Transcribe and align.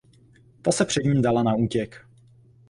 Ta 0.61 0.71
se 0.71 0.85
před 0.85 1.03
ním 1.03 1.21
dala 1.21 1.43
na 1.43 1.55
útěk. 1.55 2.07